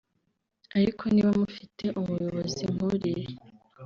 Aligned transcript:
ariko 0.77 1.03
niba 1.13 1.31
mufite 1.39 1.85
umuyobozi 1.99 2.63
nk’uriya 2.73 3.35